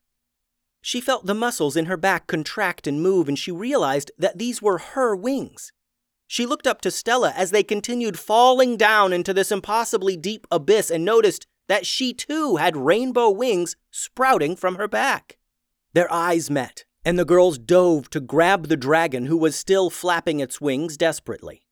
She 0.80 1.00
felt 1.00 1.26
the 1.26 1.34
muscles 1.34 1.76
in 1.76 1.86
her 1.86 1.96
back 1.96 2.28
contract 2.28 2.86
and 2.86 3.02
move, 3.02 3.26
and 3.26 3.36
she 3.36 3.50
realized 3.50 4.12
that 4.16 4.38
these 4.38 4.62
were 4.62 4.78
her 4.78 5.16
wings. 5.16 5.72
She 6.28 6.46
looked 6.46 6.68
up 6.68 6.80
to 6.82 6.90
Stella 6.92 7.32
as 7.34 7.50
they 7.50 7.64
continued 7.64 8.16
falling 8.16 8.76
down 8.76 9.12
into 9.12 9.34
this 9.34 9.50
impossibly 9.50 10.16
deep 10.16 10.46
abyss 10.52 10.88
and 10.88 11.04
noticed 11.04 11.48
that 11.66 11.84
she 11.84 12.14
too 12.14 12.54
had 12.54 12.76
rainbow 12.76 13.28
wings 13.28 13.74
sprouting 13.90 14.54
from 14.54 14.76
her 14.76 14.86
back. 14.86 15.38
Their 15.94 16.12
eyes 16.12 16.48
met, 16.48 16.84
and 17.04 17.18
the 17.18 17.24
girls 17.24 17.58
dove 17.58 18.08
to 18.10 18.20
grab 18.20 18.68
the 18.68 18.76
dragon 18.76 19.26
who 19.26 19.36
was 19.36 19.56
still 19.56 19.90
flapping 19.90 20.38
its 20.38 20.60
wings 20.60 20.96
desperately. 20.96 21.63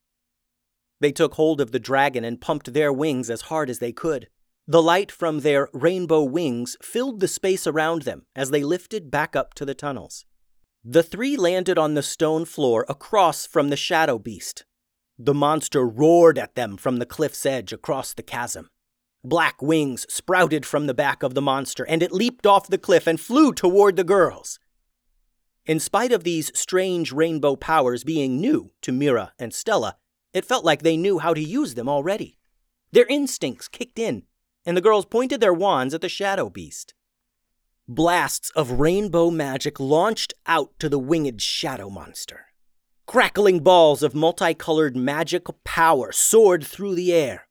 They 1.02 1.10
took 1.10 1.34
hold 1.34 1.60
of 1.60 1.72
the 1.72 1.80
dragon 1.80 2.22
and 2.22 2.40
pumped 2.40 2.72
their 2.72 2.92
wings 2.92 3.28
as 3.28 3.42
hard 3.42 3.68
as 3.68 3.80
they 3.80 3.90
could. 3.90 4.28
The 4.68 4.80
light 4.80 5.10
from 5.10 5.40
their 5.40 5.68
rainbow 5.72 6.22
wings 6.22 6.76
filled 6.80 7.18
the 7.18 7.26
space 7.26 7.66
around 7.66 8.02
them 8.02 8.26
as 8.36 8.50
they 8.50 8.62
lifted 8.62 9.10
back 9.10 9.34
up 9.34 9.52
to 9.54 9.64
the 9.64 9.74
tunnels. 9.74 10.24
The 10.84 11.02
three 11.02 11.36
landed 11.36 11.76
on 11.76 11.94
the 11.94 12.04
stone 12.04 12.44
floor 12.44 12.86
across 12.88 13.46
from 13.46 13.68
the 13.68 13.76
shadow 13.76 14.16
beast. 14.16 14.64
The 15.18 15.34
monster 15.34 15.84
roared 15.84 16.38
at 16.38 16.54
them 16.54 16.76
from 16.76 16.98
the 16.98 17.06
cliff's 17.06 17.44
edge 17.44 17.72
across 17.72 18.14
the 18.14 18.22
chasm. 18.22 18.68
Black 19.24 19.60
wings 19.60 20.06
sprouted 20.08 20.64
from 20.64 20.86
the 20.86 20.94
back 20.94 21.24
of 21.24 21.34
the 21.34 21.42
monster, 21.42 21.82
and 21.82 22.00
it 22.00 22.12
leaped 22.12 22.46
off 22.46 22.68
the 22.68 22.78
cliff 22.78 23.08
and 23.08 23.20
flew 23.20 23.52
toward 23.52 23.96
the 23.96 24.04
girls. 24.04 24.60
In 25.66 25.80
spite 25.80 26.12
of 26.12 26.22
these 26.22 26.56
strange 26.56 27.10
rainbow 27.10 27.56
powers 27.56 28.04
being 28.04 28.40
new 28.40 28.70
to 28.82 28.92
Mira 28.92 29.32
and 29.36 29.52
Stella, 29.52 29.96
it 30.32 30.44
felt 30.44 30.64
like 30.64 30.82
they 30.82 30.96
knew 30.96 31.18
how 31.18 31.34
to 31.34 31.40
use 31.40 31.74
them 31.74 31.88
already. 31.88 32.38
Their 32.92 33.06
instincts 33.06 33.68
kicked 33.68 33.98
in, 33.98 34.24
and 34.64 34.76
the 34.76 34.82
girls 34.82 35.06
pointed 35.06 35.40
their 35.40 35.52
wands 35.52 35.94
at 35.94 36.00
the 36.00 36.08
shadow 36.08 36.48
beast. 36.48 36.94
Blasts 37.88 38.50
of 38.50 38.80
rainbow 38.80 39.30
magic 39.30 39.80
launched 39.80 40.34
out 40.46 40.70
to 40.78 40.88
the 40.88 40.98
winged 40.98 41.42
shadow 41.42 41.90
monster. 41.90 42.46
Crackling 43.06 43.60
balls 43.60 44.02
of 44.02 44.14
multicolored 44.14 44.96
magic 44.96 45.46
power 45.64 46.12
soared 46.12 46.64
through 46.64 46.94
the 46.94 47.12
air. 47.12 47.48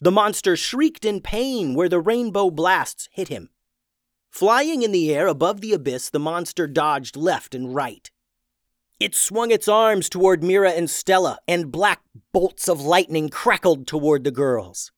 The 0.00 0.10
monster 0.10 0.56
shrieked 0.56 1.04
in 1.04 1.20
pain 1.20 1.74
where 1.74 1.88
the 1.88 2.00
rainbow 2.00 2.50
blasts 2.50 3.08
hit 3.12 3.28
him. 3.28 3.50
Flying 4.30 4.82
in 4.82 4.90
the 4.90 5.14
air 5.14 5.28
above 5.28 5.60
the 5.60 5.72
abyss, 5.72 6.10
the 6.10 6.18
monster 6.18 6.66
dodged 6.66 7.16
left 7.16 7.54
and 7.54 7.74
right. 7.74 8.10
It 9.02 9.16
swung 9.16 9.50
its 9.50 9.66
arms 9.66 10.08
toward 10.08 10.44
Mira 10.44 10.70
and 10.70 10.88
Stella, 10.88 11.40
and 11.48 11.72
black 11.72 12.02
bolts 12.32 12.68
of 12.68 12.80
lightning 12.80 13.30
crackled 13.30 13.84
toward 13.84 14.22
the 14.22 14.30
girls. 14.30 14.92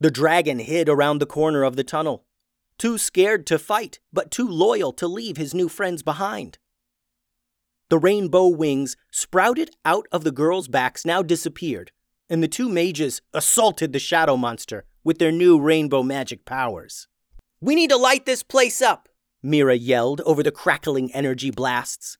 The 0.00 0.10
dragon 0.10 0.58
hid 0.58 0.88
around 0.88 1.20
the 1.20 1.26
corner 1.26 1.62
of 1.62 1.76
the 1.76 1.84
tunnel, 1.84 2.24
too 2.76 2.98
scared 2.98 3.46
to 3.46 3.60
fight, 3.60 4.00
but 4.12 4.32
too 4.32 4.48
loyal 4.48 4.92
to 4.94 5.06
leave 5.06 5.36
his 5.36 5.54
new 5.54 5.68
friends 5.68 6.02
behind. 6.02 6.58
The 7.88 7.98
rainbow 7.98 8.48
wings 8.48 8.96
sprouted 9.12 9.70
out 9.84 10.06
of 10.10 10.24
the 10.24 10.32
girls' 10.32 10.66
backs 10.66 11.04
now 11.04 11.22
disappeared, 11.22 11.92
and 12.28 12.42
the 12.42 12.48
two 12.48 12.68
mages 12.68 13.22
assaulted 13.32 13.92
the 13.92 14.00
shadow 14.00 14.36
monster 14.36 14.86
with 15.04 15.18
their 15.20 15.30
new 15.30 15.60
rainbow 15.60 16.02
magic 16.02 16.46
powers. 16.46 17.06
We 17.60 17.76
need 17.76 17.90
to 17.90 17.96
light 17.96 18.26
this 18.26 18.42
place 18.42 18.82
up, 18.82 19.08
Mira 19.40 19.76
yelled 19.76 20.20
over 20.22 20.42
the 20.42 20.50
crackling 20.50 21.14
energy 21.14 21.52
blasts. 21.52 22.18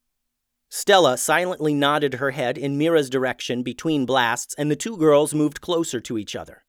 Stella 0.68 1.16
silently 1.16 1.75
nodded 1.75 2.14
her 2.14 2.32
head 2.32 2.58
in 2.58 2.76
Mira's 2.76 3.08
direction 3.08 3.62
between 3.62 4.06
blasts, 4.06 4.54
and 4.58 4.70
the 4.70 4.76
two 4.76 4.96
girls 4.96 5.35
moved 5.35 5.61
closer 5.61 6.00
to 6.00 6.18
each 6.18 6.35
other. 6.35 6.64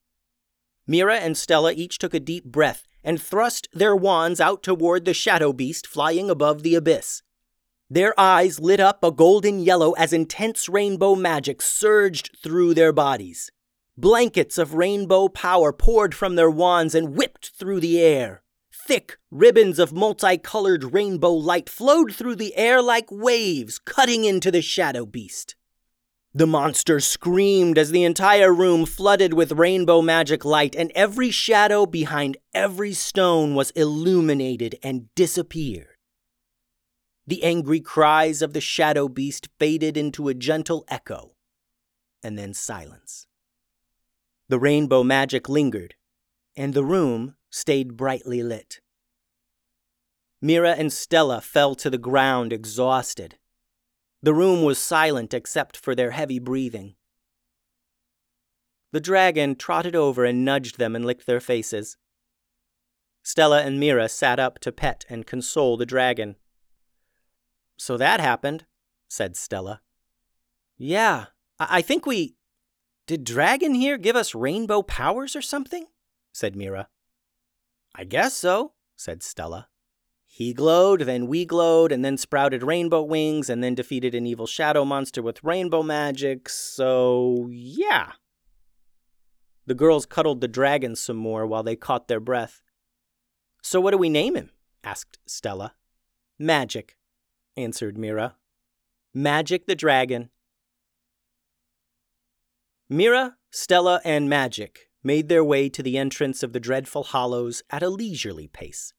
Mira 0.85 1.17
and 1.17 1.37
Stella 1.37 1.73
each 1.73 1.97
took 1.97 2.13
a 2.13 2.19
deep 2.19 2.45
breath 2.45 2.87
and 3.03 3.21
thrust 3.21 3.67
their 3.73 3.95
wands 3.95 4.39
out 4.39 4.63
toward 4.63 5.05
the 5.05 5.13
shadow 5.13 5.51
beast 5.51 5.85
flying 5.85 6.29
above 6.29 6.63
the 6.63 6.75
abyss. 6.75 7.23
Their 7.89 8.17
eyes 8.19 8.59
lit 8.59 8.79
up 8.79 9.03
a 9.03 9.11
golden 9.11 9.59
yellow 9.59 9.93
as 9.93 10.13
intense 10.13 10.67
rainbow 10.67 11.15
magic 11.15 11.61
surged 11.61 12.37
through 12.41 12.73
their 12.73 12.91
bodies. 12.91 13.49
Blankets 13.97 14.57
of 14.57 14.75
rainbow 14.75 15.27
power 15.27 15.73
poured 15.73 16.13
from 16.13 16.35
their 16.35 16.49
wands 16.49 16.93
and 16.93 17.15
whipped 17.15 17.51
through 17.57 17.79
the 17.79 17.99
air. 17.99 18.43
Thick 18.87 19.17
ribbons 19.31 19.79
of 19.79 19.91
multicolored 19.91 20.93
rainbow 20.93 21.33
light 21.33 21.67
flowed 21.67 22.15
through 22.15 22.35
the 22.35 22.55
air 22.55 22.81
like 22.81 23.11
waves, 23.11 23.79
cutting 23.79 24.23
into 24.23 24.49
the 24.49 24.61
shadow 24.61 25.05
beast. 25.05 25.57
The 26.33 26.47
monster 26.47 27.01
screamed 27.01 27.77
as 27.77 27.91
the 27.91 28.05
entire 28.05 28.53
room 28.53 28.85
flooded 28.85 29.33
with 29.33 29.51
rainbow 29.51 30.01
magic 30.01 30.45
light, 30.45 30.73
and 30.73 30.89
every 30.95 31.31
shadow 31.31 31.85
behind 31.85 32.37
every 32.53 32.93
stone 32.93 33.55
was 33.55 33.71
illuminated 33.71 34.79
and 34.81 35.13
disappeared. 35.15 35.97
The 37.25 37.43
angry 37.43 37.81
cries 37.81 38.41
of 38.41 38.53
the 38.53 38.61
shadow 38.61 39.09
beast 39.09 39.49
faded 39.59 39.97
into 39.97 40.29
a 40.29 40.33
gentle 40.33 40.85
echo, 40.87 41.33
and 42.23 42.37
then 42.37 42.53
silence. 42.53 43.27
The 44.47 44.59
rainbow 44.59 45.03
magic 45.03 45.49
lingered, 45.49 45.95
and 46.55 46.73
the 46.73 46.85
room 46.85 47.35
stayed 47.49 47.97
brightly 47.97 48.43
lit. 48.43 48.79
Mira 50.41 50.71
and 50.71 50.93
Stella 50.93 51.41
fell 51.41 51.75
to 51.75 51.89
the 51.89 51.97
ground 51.97 52.53
exhausted. 52.53 53.37
The 54.21 54.33
room 54.33 54.63
was 54.63 54.77
silent 54.77 55.33
except 55.33 55.77
for 55.77 55.95
their 55.95 56.11
heavy 56.11 56.39
breathing. 56.39 56.95
the 58.91 59.01
dragon 59.01 59.55
trotted 59.55 59.95
over 59.95 60.25
and 60.25 60.45
nudged 60.45 60.77
them 60.77 60.95
and 60.95 61.05
licked 61.05 61.25
their 61.27 61.39
faces. 61.39 61.97
Stella 63.21 63.61
and 63.61 63.79
Mira 63.79 64.07
sat 64.07 64.39
up 64.39 64.59
to 64.59 64.71
pet 64.71 65.05
and 65.09 65.27
console 65.27 65.75
the 65.77 65.85
dragon. 65.85 66.35
So 67.77 67.97
that 67.97 68.19
happened, 68.19 68.65
said 69.07 69.35
Stella. 69.35 69.81
Yeah, 70.77 71.25
I, 71.59 71.67
I 71.77 71.81
think 71.81 72.05
we. 72.05 72.35
Did 73.05 73.23
Dragon 73.23 73.75
here 73.75 73.97
give 73.97 74.15
us 74.15 74.33
rainbow 74.35 74.81
powers 74.81 75.35
or 75.35 75.41
something? 75.41 75.85
said 76.33 76.55
Mira. 76.55 76.87
I 77.97 78.03
guess 78.03 78.35
so, 78.35 78.73
said 78.95 79.23
Stella. 79.23 79.69
He 80.27 80.53
glowed, 80.53 81.01
then 81.01 81.25
we 81.25 81.45
glowed, 81.45 81.91
and 81.91 82.05
then 82.05 82.15
sprouted 82.15 82.61
rainbow 82.61 83.01
wings, 83.01 83.49
and 83.49 83.63
then 83.63 83.73
defeated 83.73 84.13
an 84.13 84.27
evil 84.27 84.45
shadow 84.45 84.85
monster 84.85 85.23
with 85.23 85.43
rainbow 85.43 85.81
magic, 85.81 86.47
so 86.47 87.47
yeah. 87.49 88.11
The 89.65 89.73
girls 89.73 90.05
cuddled 90.05 90.41
the 90.41 90.47
dragon 90.47 90.95
some 90.95 91.17
more 91.17 91.47
while 91.47 91.63
they 91.63 91.75
caught 91.75 92.07
their 92.07 92.19
breath. 92.19 92.61
So 93.63 93.81
what 93.81 93.91
do 93.91 93.97
we 93.97 94.09
name 94.09 94.35
him? 94.35 94.51
asked 94.83 95.17
Stella. 95.25 95.73
Magic, 96.37 96.97
answered 97.57 97.97
Mira. 97.97 98.35
Magic 99.11 99.65
the 99.65 99.75
dragon. 99.75 100.29
Mira, 102.87 103.37
Stella, 103.49 104.01
and 104.05 104.29
Magic 104.29 104.86
made 105.03 105.29
their 105.29 105.43
way 105.43 105.69
to 105.69 105.83
the 105.83 105.97
entrance 105.97 106.43
of 106.43 106.53
the 106.53 106.59
dreadful 106.59 107.03
hollows 107.03 107.63
at 107.69 107.83
a 107.83 107.89
leisurely 107.89 108.47
pace, 108.47 108.93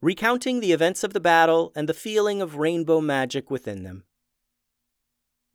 recounting 0.00 0.60
the 0.60 0.72
events 0.72 1.04
of 1.04 1.12
the 1.12 1.20
battle 1.20 1.72
and 1.74 1.88
the 1.88 1.94
feeling 1.94 2.40
of 2.40 2.56
rainbow 2.56 3.00
magic 3.00 3.50
within 3.50 3.82
them. 3.82 4.04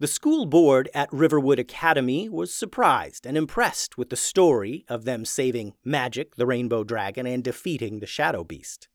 The 0.01 0.07
school 0.07 0.47
board 0.47 0.89
at 0.95 1.13
Riverwood 1.13 1.59
Academy 1.59 2.27
was 2.27 2.51
surprised 2.51 3.27
and 3.27 3.37
impressed 3.37 3.99
with 3.99 4.09
the 4.09 4.15
story 4.15 4.83
of 4.89 5.05
them 5.05 5.25
saving 5.25 5.75
Magic, 5.85 6.37
the 6.37 6.47
rainbow 6.47 6.83
dragon, 6.83 7.27
and 7.27 7.43
defeating 7.43 7.99
the 7.99 8.07
shadow 8.07 8.43
beast. 8.43 8.87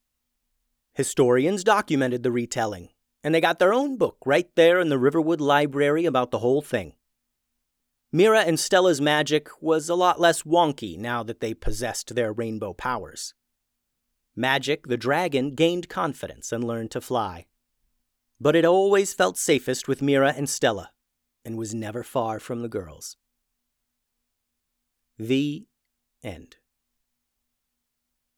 Historians 0.95 1.62
documented 1.62 2.25
the 2.25 2.33
retelling, 2.33 2.88
and 3.23 3.33
they 3.33 3.40
got 3.40 3.61
their 3.61 3.73
own 3.73 3.97
book 3.97 4.16
right 4.26 4.49
there 4.57 4.81
in 4.81 4.88
the 4.88 4.99
Riverwood 4.99 5.40
Library 5.40 6.07
about 6.07 6.33
the 6.33 6.40
whole 6.40 6.61
thing. 6.61 6.95
Mira 8.13 8.41
and 8.41 8.59
Stella's 8.59 9.01
magic 9.01 9.49
was 9.61 9.89
a 9.89 9.95
lot 9.95 10.21
less 10.21 10.43
wonky 10.43 10.97
now 10.97 11.23
that 11.23 11.41
they 11.41 11.55
possessed 11.55 12.15
their 12.15 12.33
rainbow 12.33 12.73
powers. 12.73 13.35
Magic, 14.35 14.87
the 14.87 14.97
dragon, 14.97 15.55
gained 15.55 15.89
confidence 15.89 16.53
and 16.53 16.63
learned 16.63 16.91
to 16.93 17.01
fly. 17.01 17.47
But 18.41 18.55
it 18.55 18.65
always 18.65 19.15
felt 19.15 19.39
safest 19.39 19.89
with 19.89 20.03
Mira 20.03 20.35
and 20.37 20.49
Stella, 20.49 20.91
and 21.45 21.57
was 21.57 21.75
never 21.75 22.03
far 22.03 22.39
from 22.39 22.63
the 22.63 22.69
girls. 22.69 23.17
The 25.19 25.67
end. 26.23 26.57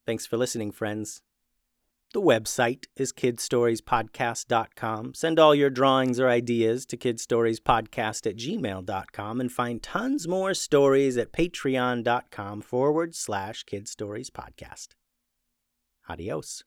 Thanks 0.06 0.24
for 0.24 0.36
listening, 0.36 0.70
friends. 0.70 1.22
The 2.14 2.22
website 2.22 2.86
is 2.96 3.12
kidstoriespodcast.com. 3.12 5.14
Send 5.14 5.38
all 5.38 5.54
your 5.54 5.68
drawings 5.68 6.18
or 6.18 6.28
ideas 6.28 6.86
to 6.86 6.96
kidstoriespodcast 6.96 8.26
at 8.26 8.36
gmail.com 8.36 9.40
and 9.40 9.52
find 9.52 9.82
tons 9.82 10.26
more 10.26 10.54
stories 10.54 11.18
at 11.18 11.32
patreon.com 11.32 12.62
forward 12.62 13.14
slash 13.14 13.64
kidstoriespodcast. 13.64 14.88
Adios. 16.08 16.64